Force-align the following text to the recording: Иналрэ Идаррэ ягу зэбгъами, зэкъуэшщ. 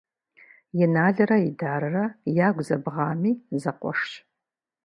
Иналрэ 0.83 1.37
Идаррэ 1.49 2.03
ягу 2.47 2.63
зэбгъами, 2.67 3.31
зэкъуэшщ. 3.61 4.11